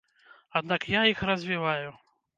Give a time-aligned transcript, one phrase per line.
[0.61, 1.89] Аднак я іх развіваю.